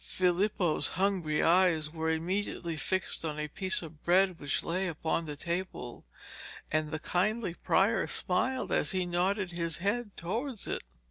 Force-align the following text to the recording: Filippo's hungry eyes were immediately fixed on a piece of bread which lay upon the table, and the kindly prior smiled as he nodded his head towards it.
Filippo's 0.03 0.87
hungry 0.97 1.43
eyes 1.43 1.91
were 1.91 2.09
immediately 2.09 2.75
fixed 2.75 3.23
on 3.23 3.37
a 3.37 3.47
piece 3.47 3.83
of 3.83 4.03
bread 4.03 4.39
which 4.39 4.63
lay 4.63 4.87
upon 4.87 5.25
the 5.25 5.35
table, 5.35 6.03
and 6.71 6.89
the 6.89 6.97
kindly 6.99 7.53
prior 7.53 8.07
smiled 8.07 8.71
as 8.71 8.89
he 8.93 9.05
nodded 9.05 9.51
his 9.51 9.77
head 9.77 10.17
towards 10.17 10.65
it. 10.65 10.81